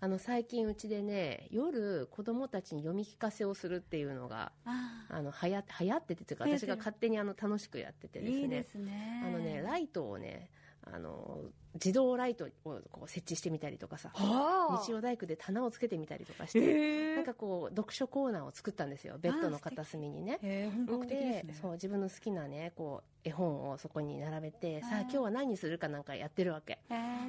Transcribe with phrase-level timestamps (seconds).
[0.00, 8.38] あの最近うちでね夜子供たちに読み聞かせをするっていうのがああの流行流行っててというか私が勝手にあの楽しくやっててですね。
[8.40, 9.22] いいですね。
[9.26, 10.50] あのねライトをね
[10.82, 11.40] あの
[11.74, 12.48] 自動ライトを
[12.90, 19.16] こう設置してみたりとかさはあ、日曜大工で棚をつけてみたりとかして、へえなんかこう読書コーナーを作ったんですよ。
[19.20, 20.38] ベッドの片隅にね。
[20.42, 21.62] へえ本格的ですね。
[21.62, 26.78] そう自分の好きなねこう絵本をそこに並べてさあ今日は何にするかなんかやってるわけ。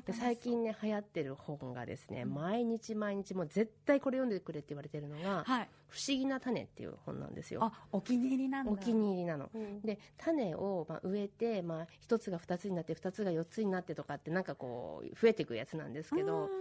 [0.05, 5.69] で最近ね流行ってる本がですね、毎日毎日もう絶対これ読んでくれって言われてるのがはい。
[5.89, 7.63] 「不思議な種」っていう本なんですよ。
[7.63, 8.71] あお気に入りなんだ。
[8.71, 9.49] お気に入りなの。
[9.53, 16.59] うんで種をまあ植えて、まあ、1つが2つになって2つが4つになってとかってなんかこう増えていくやつなんですけどうん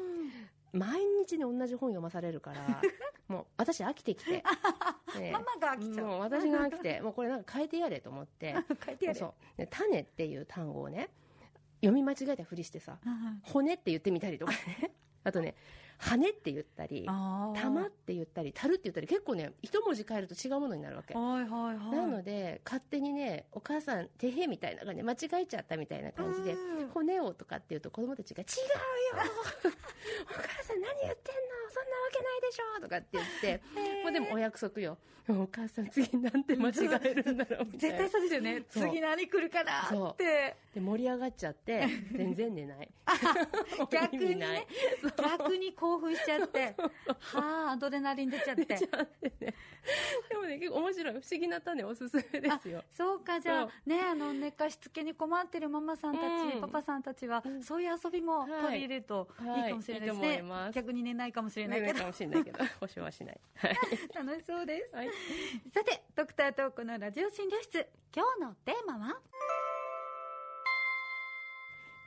[0.73, 2.83] 毎日ね同じ本読まされるから
[3.29, 4.43] もう私飽きてきて、ね
[5.33, 6.07] ママが飽きちゃう。
[6.07, 8.55] もう私が飽きて もうこれなんか変えてやれと思って。
[8.85, 9.19] 書いてある。
[9.19, 9.33] そう。
[9.57, 11.09] で種っていう単語をね
[11.81, 13.09] 読み間違えたふりしてさは
[13.47, 13.51] い。
[13.51, 14.53] 骨って言ってみたりとか。
[14.53, 14.93] ね
[15.25, 15.55] あとね
[15.99, 21.15] 羽って言ったり玉って言ったり樽って言ったり結構ね一文字変えると違うものになるわけ。
[21.15, 21.77] はいはいはい。
[21.91, 26.89] なので勝手にねお母さんてへみたいな感じで間違えちゃったみたいな感じでうん。
[26.89, 29.31] 骨をとかって言うと子供たちが「違うよ
[30.31, 33.61] お母さん何言ってんのそんなわけないでしょ」とかって言って
[34.03, 34.97] もうでもお約束よ
[35.31, 36.73] お母さん次なんて間違
[37.05, 37.97] えるんだろうみたいな。
[37.97, 38.63] 絶対そうですよね。
[38.71, 40.57] 次何来るかなって。
[40.75, 42.89] で盛り上がっちゃって全然寝ない。
[43.93, 44.67] 逆にね、
[45.19, 46.75] 逆に興奮しちゃって、
[47.19, 48.65] はあ、アドレナリン出ちゃって。
[48.67, 48.77] で
[50.37, 52.85] もね結構面白い不思議な種おすすめですよ。
[52.91, 56.61] そうか、じゃそあ、ね、あの、寝かしつけに困ってるママさんたち、うん。
[56.61, 59.45] パパさんたちは、そういう遊びも取り入れるとい。
[59.45, 60.39] いはいかもしれないですね。
[60.39, 60.75] います。
[60.75, 61.93] 逆に寝ないかもしれないけど。
[61.95, 62.59] 寝ないか、もしれないけど。
[62.81, 63.41] 保証はしない。
[63.57, 63.77] はい、
[64.15, 64.95] 楽しそうです。
[64.95, 65.11] はい。
[65.73, 69.21] さて、ドクタートークのラジオ診療室、今日のテーマは？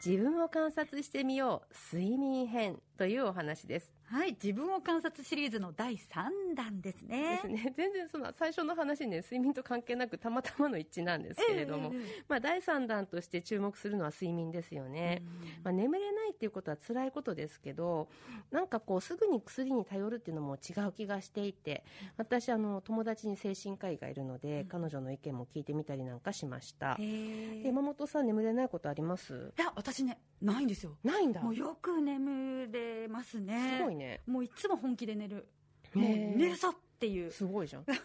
[0.03, 1.95] 自分を観察してみよう。
[1.95, 4.00] 睡眠編というお話です。
[4.11, 7.35] はい、自分を観察シリーズの第3弾ですね。
[7.35, 7.71] ですね。
[7.77, 15.23] 全然その最初の話ね睡眠と関係なくたまたまの一致なんですけれども、ええええまあ、第3弾として注目するのは睡眠ですよね、
[15.63, 18.09] まあ、眠れないっていうことは辛いことですけど
[18.51, 21.85] なんかこうすぐに薬に頼るっていうのも違う気がしていて
[22.17, 26.95] 私あの友達に精神科医がいるので、彼女の意見も聞いてみたりなんかしました。
[26.95, 29.53] へでー山本さん眠れないことあります？
[29.57, 30.97] いや、私ね、ないんですよ。
[31.03, 33.77] ないんだもうよく眠れますね。
[33.77, 35.47] すごいねもういつも本気で寝る。
[35.93, 37.97] もう寝るぞっていうすごいじゃん感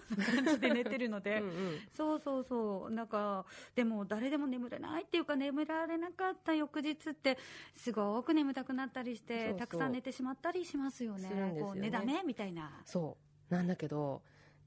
[0.45, 1.39] じで寝てるので。
[1.41, 2.91] うんうんそうそうそう。
[2.91, 7.39] なんか、でも誰でも眠れないっていうか眠られなかった翌日って、
[7.75, 11.29] すごく眠たくなったりして、たくさん寝てしまったりしますよね。
[11.29, 12.83] すよねこう寝だめみたいな。
[12.85, 13.17] そ
[13.51, 14.23] うなんだけど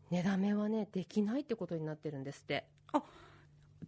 [0.09, 2.65] 寝だめはねできないってことになってるんですって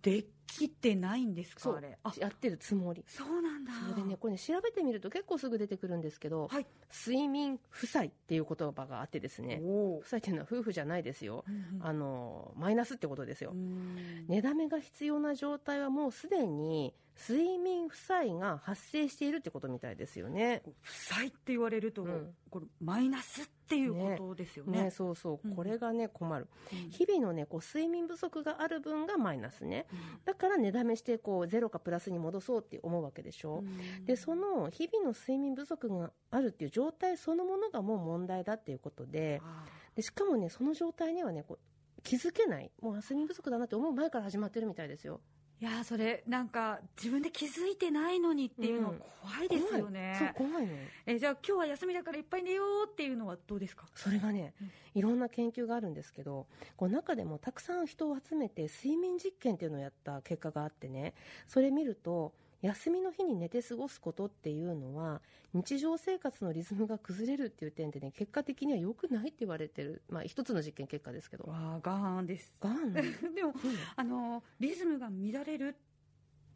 [0.02, 1.76] できてないんですか？
[1.76, 1.98] あれ。
[2.04, 3.04] あ、やってるつもり。
[3.08, 3.72] そうなんだ。
[3.90, 6.66] それでねこれね調べてみると結構すぐ出てくるんですけど、はい。
[7.06, 11.88] 睡眠負債っていう言葉があってですねお負債っていうのは夫婦じゃないですよ、うんうん。
[11.88, 14.26] あのマイナスってことですよ、うん。
[14.28, 16.94] 寝だめが必要な状態はもうすでに
[17.30, 20.64] 睡眠負債が発生しているってことみたいですよね。
[20.82, 22.34] 負債って言われると、うん。
[22.50, 24.86] これマイナスっていうことですよね。
[24.86, 25.48] ねそうそう。
[25.48, 25.56] うん。
[25.56, 26.90] これがね困る、うん。
[26.90, 29.88] 日々のねこう睡眠不足がある分がマイナスね。
[30.26, 34.06] だから寝だめしてこうゼロかプラスに戻そうって思うわけでしょ、うん。
[34.06, 39.66] でその日々の睡眠不足があるっていう状態そのものがもう問題だっていうことであ
[39.96, 42.72] でしかもねその状態にはねこう気づけない。
[42.82, 45.22] もう睡眠不足だなって思う前から始まってるみたいですよ。
[45.38, 50.16] ーいやーそれなんか自分で気づいてないのにっていうのは怖いですよね。
[50.18, 50.34] 怖い。
[50.36, 53.86] そう怖いねえじゃあ今日は休みだからいっぱい寝ようっていうのはどうですか？
[53.94, 54.72] それがねうん。
[54.96, 61.14] いろんな研究があるんですけどこう中でもたくさん人を集めて睡眠実験っていうのをやった結果があってね
[61.48, 65.22] それ見ると休みの日に寝て過ごすことっていうのは
[65.54, 71.46] 日常生活のリズムが崩れるっていう点でね結果的には良くないって言われてる、まあ、一つの実験結果ですけど。
[71.46, 72.54] わあガーンです。
[73.36, 73.54] でも
[73.96, 75.76] あのリズムが乱れる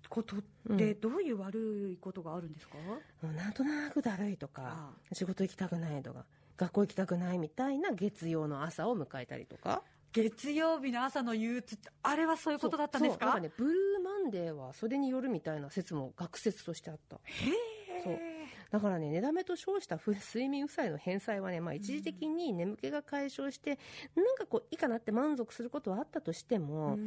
[0.08, 2.78] ことってどういう悪いことがあるんですか、
[3.24, 6.26] なんとなくだるいとかあ仕事行きたくないとか
[6.58, 9.84] 学校行きたくないみたいな月曜の朝を迎えたりとか。
[10.14, 13.38] 月曜日の朝の憂鬱ってあれはそういうことだったんですか？
[13.38, 13.95] ねブルーマ
[14.26, 17.18] ンデーはそれによるみたいな説も学説としてあった。
[17.18, 18.14] へそう。
[18.14, 18.36] え
[18.72, 23.80] だからね寝だめと称した不睡眠負債の返済はね、まあ、一時的に眠気が解消して、
[24.16, 26.98] なんかこういいかなって満足することはあったとしても、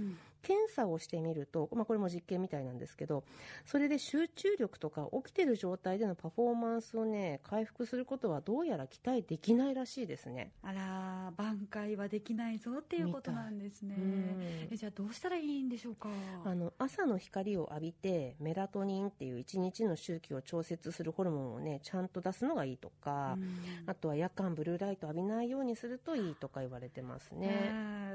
[0.43, 3.25] 検査をしてみると、まあ、これも実験みたいなんですけど
[3.67, 10.53] それで集中力とか起きてる状態でのパフォーマンスをね回復することはどうやら期待できないらしいですね。
[10.63, 13.95] あら挽回はできないぞっていうことなんですね。
[14.71, 16.09] えじゃあどうしたらいいんでしょうか？
[16.45, 23.37] あの朝の光を浴びてメラトニンっていう一日の周期を調節するホルモンをねちゃんと出すのがいいとか、
[23.87, 27.73] あとは夜間ブルーライト浴びないようにするといいとか言われてますね。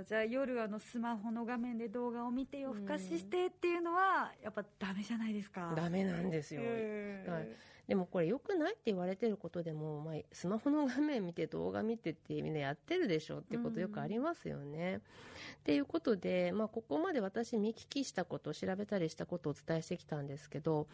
[0.07, 5.73] じゃあ夜あのスマホの画面で動画を見て夜更かししてっていうのはやっぱダメじゃないですか。
[5.75, 7.47] ダメなんですよ、はい
[7.87, 14.97] でもこれ良くないって言われてることでも、まあ、スマホの画面見て動画見てってみんなやってるでしょってことよくありますよね。
[14.97, 14.99] っ
[15.63, 20.87] ていうことで、まあ、ここまで私見聞きしたこと調べたりしたことをお伝えしてきたんですけど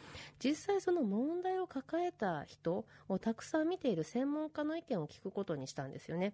[0.43, 6.33] 実際その問題を抱えた人をたくさん見ている専門家の意見を聞くことにしたんですよね。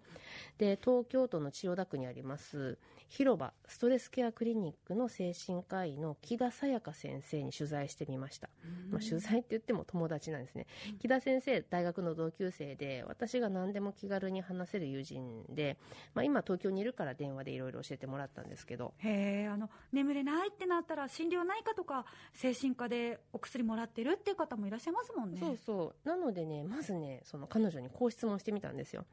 [0.57, 2.78] で東京都の千代田区にあります
[3.10, 8.50] 広場ストレスケアクリニックの精神科医の木田沙也加先生に取材してみました。
[8.90, 10.68] まあ、取材って言っても友達なんですね。
[11.00, 15.77] 木田先生、大学の同級生で、私が何でも気軽に話せる友人で、
[16.13, 18.94] まあ、今東京にいるから電話でいろいろ教えてもらったんですけど。
[19.00, 25.39] へあの、眠れないってなったら心療内科とか精神科でお薬もらってるっていう方もいらっしゃいますもんね。
[25.39, 26.07] そうそう。
[26.07, 29.06] なのでね、まずね、その彼女にこう質問してみたんですよ。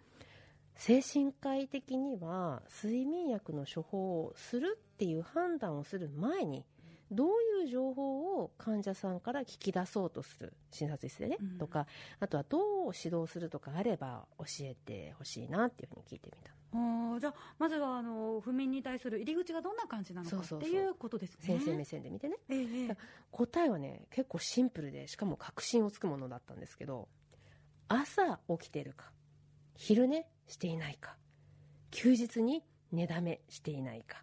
[0.76, 6.64] 精神科医的には睡眠薬の処方をするっていう判断をする前に
[7.12, 7.29] どう
[7.62, 11.87] いう情報を患者さんから聞き出そうとする診察室でね、うん、とか
[12.20, 12.62] あとはどう
[12.94, 16.53] 指導するとかあれば教えてほしいなっていうふうに聞いてみた。
[16.75, 21.59] あじゃあまずはあの不眠に対する入り口がどんな感じなのかっていうことですね。
[21.59, 22.97] 先生目線で見てね、ええ、
[23.31, 27.08] 答えはね結構シンプルでしかも確信をつくものだったんですけど
[27.88, 29.11] 朝起きてるか
[29.75, 31.17] 昼寝していないか
[31.91, 34.23] 休日に寝だめしていないか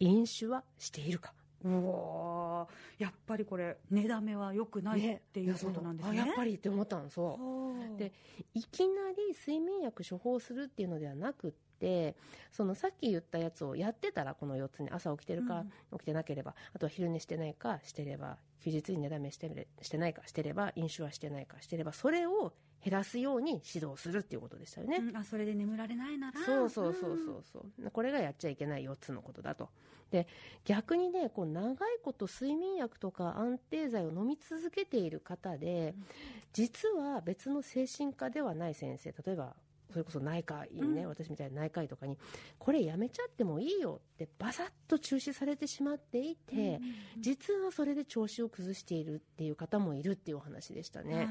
[0.00, 1.34] 飲酒はしているか
[1.64, 2.68] うわ
[2.98, 7.98] やっぱりこれ寝だめはよくないっていうことなんですね、ね、やっぱりって思ったんそう。
[7.98, 8.12] で
[8.54, 12.16] いきなり睡眠薬処方するっていうのではなくって
[12.52, 22.52] そのさっき言ったやつをやってたらこの4つに朝起きてるか、起きてなければあとは昼寝してないかしてれば休日に寝だめしてしてないかしてれば飲酒はしてないかしてればそれを
[22.86, 26.40] 減らすように指導するっていうことでしたよね、うん、あそれで眠られないなら。
[26.44, 29.70] そうそうそうそうそう、うん、これがやっちゃいけない4つのことだと。
[30.12, 30.28] で
[30.64, 36.06] 逆にねこう長いこと睡眠薬とか安定剤を飲み続けている方で、うん、
[36.52, 39.56] 実は別の精神科ではない先生例えば
[39.96, 42.18] それこそ内科医ね、うん、私みたいな内科医とかに
[42.58, 46.82] これやめちゃってもいいよってバサッと中止されてしまっていて、うんうんうん、
[47.22, 51.26] 実はそれで調子を崩しているっていう方もいるっていうお話でしたね。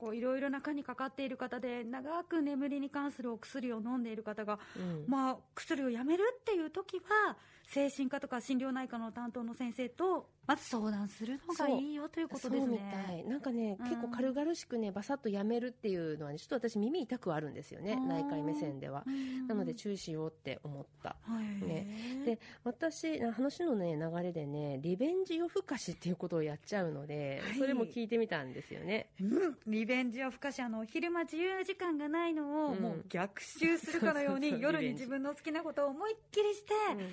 [0.00, 7.36] こういろいろな科にかかっている方で長く眠りに関するお薬を飲んでいる方が、うん、まあ、薬をやめるっていう時は
[7.68, 13.24] 精神科とか心療内科の担当の先生とまず相談するのがいいよということですね。
[13.28, 19.04] なんかね、うん、結構軽々しくね、バサッとやめるっていうのはね、ちょっと私耳痛くあるんですよね、内科医目線では。
[19.46, 21.16] なので注意しようって思った。
[21.28, 29.10] ね、で、私、話のね、流れでね、リベンジ夜更かしっていうことをやっちゃうので、はい、それも聞いてみたんですよね。
[29.20, 36.72] うん、リベンジ夜更かし、あの、昼間自由時間がないのを、もう逆襲するかのように、夜に自分の好きなことを思いっきりして、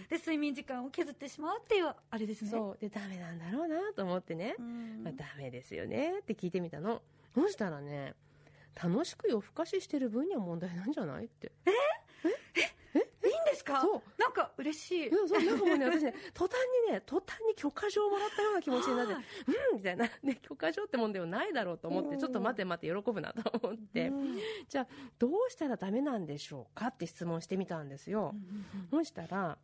[0.10, 2.52] で、睡眠時間を削ってしまうっていう、あれですね。
[2.52, 2.78] そう。
[2.80, 4.56] で、ダメなんだろうなと思ってね、
[5.04, 6.20] まあ、ダメですよね。
[6.20, 7.02] って聞いてみたの。
[7.34, 8.14] そしたらね
[8.82, 11.52] 楽しく夜更かししてる分には問題なんじゃないって。
[11.66, 11.72] え？
[12.28, 13.00] え？
[13.00, 13.00] え？
[13.28, 13.82] いいんですか？
[13.82, 14.02] そう。
[14.22, 15.00] なんか嬉しい。
[15.00, 16.56] いやそうなんかもうね私ね途端
[16.88, 19.18] にね途端に許可状をもらったような気持ちになってう
[19.74, 24.12] んみたいな、ね、許可状ってもんではないだろうと思ってちょっと待て待て喜ぶなと思って、
[24.70, 24.88] じゃあ
[25.20, 28.34] どうしたらダメなんでしょうかって質問してみたんですよ、
[28.92, 29.58] そしたら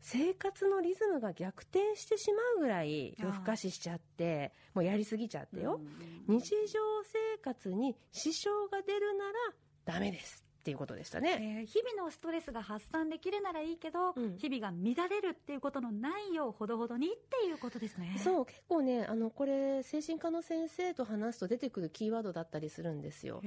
[0.00, 5.80] 生活のリズムが逆転してしまうぐらい夜更かししちゃってもうやりすぎちゃってよ、
[6.26, 9.32] 日常生活に支障が出るなら
[9.84, 18.20] ダメですっていうことでしたね、えー、日々のストレスが発散できるならいいけど、うん、日々が乱れるっていうことのないようほどほどにっていうことですね。
[18.22, 23.42] そう結構ねあのこれ精神科の先生と話すと出てくるキーワードだったりするんですよ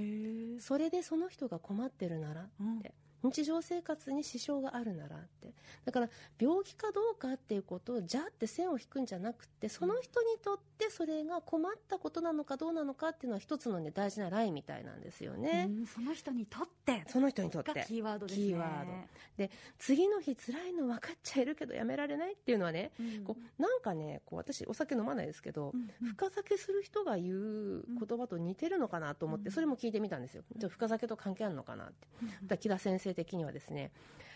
[0.60, 2.82] それでその人が困ってるならって、うん
[3.24, 5.54] 日常生活に支障があるならって。
[5.86, 17.04] だから病気かどうかっていうことをじゃあって線を引くんじゃなくてその人にとってそれが困ったことなのかどうなのかっていうのは一つの、ね、大事なラインみたいなんですよね、その人にとって。
[17.08, 17.86] その人にとって。
[17.88, 18.46] キーワードですね。
[18.46, 18.92] キーワード。
[19.38, 19.50] で
[19.80, 32.08] 次の日辛いの分かっちゃいるけどやめられないっていうのはね、うん、こうなんかねこう私お酒飲まないですけど、うんうん、深酒する人が言う言葉と似てるのかなと思って、それも聞いてみたんですよ、深酒と関係あるのかなって、
[32.50, 33.92] うん、木田先生的にはですね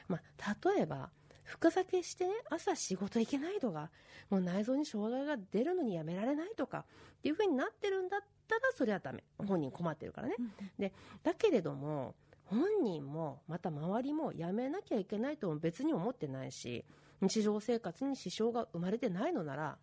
[0.07, 1.09] まあ、例えば
[1.43, 3.89] 深酒してね朝仕事行けないとか
[4.29, 9.23] もう内臓に障害が出るのにやめられないとかっていう風になってるんだったらそれはダメ。
[9.37, 10.35] 本人困ってるからね、
[10.77, 10.93] で
[11.23, 12.15] だけれども
[12.45, 16.85] 本人もまた周りもやめなきゃいけないとも別に思ってないし
[17.21, 19.77] 日常生活に支障が生まれてないのなら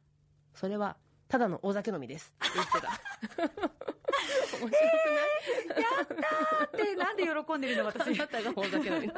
[0.54, 0.96] それは
[1.28, 2.32] ただの大酒飲みです。
[2.44, 2.88] って言ってた。
[3.42, 3.93] 面
[4.56, 4.80] 白くない、
[5.70, 7.86] えー、やったってなんで喜んでるの？
[7.86, 9.10] 私あなたが大酒飲みい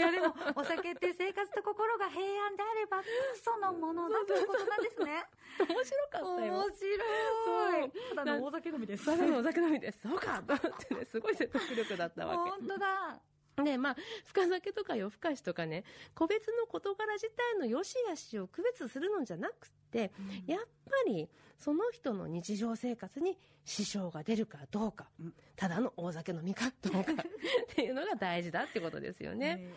[0.00, 3.02] やでもお酒って生活と心が平安であれば
[3.42, 5.24] そのものだということなんですね。
[5.58, 6.54] 面白かったよ。
[6.54, 7.92] 面白い。
[8.16, 9.04] ただの大酒飲みです。
[9.04, 10.00] ただの大酒飲みです。
[10.02, 10.42] そうか。
[10.46, 12.50] と思ってねすごい説得力だったわけ。
[12.50, 13.20] 本当だ
[13.56, 20.10] で、まあ、深酒とか夜更かしとかね、個別の事柄自体の良し悪しを区別するのじゃなくて、
[20.46, 21.28] うん、やっぱり
[21.58, 27.12] その人の日常生活に支障が出るかどうか、うん、ただの大酒飲みかどうか。
[27.22, 29.70] っていうのが大事だってことですよね。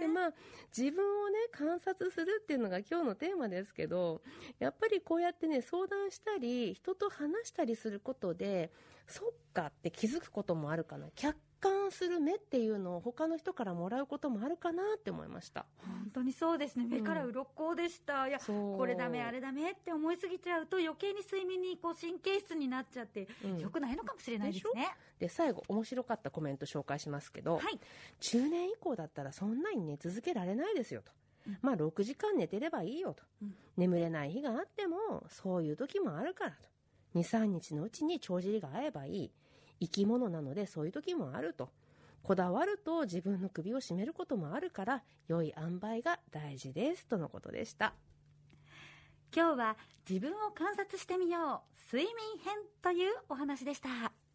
[0.00, 0.32] で、まあ、
[0.76, 4.22] 自分をね、観察するっていうのが今日のテーマですけど、
[4.58, 8.72] やっぱりこうやってね、相談したり、人と話したりすることで、
[9.06, 11.08] そっかって気づくこともあるかな。
[11.14, 15.66] 客観する目っていうのを他の人からもらうこともあるかなって思いました。
[15.78, 16.86] 本当にそうですね。
[16.86, 24.88] 目から鱗でした、うん、いやこれダメあれダメって思いすぎちゃうと余計に睡眠にこう神経質になっちゃって、うん、よくないのかもしれないですね。
[25.18, 27.78] で最後面白かったコメント紹介しますけど、はい、
[28.20, 31.12] 中年以降だったらそんなに寝続けられないですよと。
[31.62, 36.68] まあ6時間寝てればいいよと、うん、眠れない日があってもそういう時もあるからと。
[37.14, 39.30] 23日のうちに帳尻が合えばいい
[39.80, 41.70] 生き物なのでそういう時もあると。
[42.22, 47.94] こだわると自分の首を絞めることもあるから良い塩梅が大事ですとのことでした。
[49.34, 49.76] 今日は
[50.08, 51.96] 自分を観察してみよう。
[51.96, 54.27] 睡眠編というお話でした。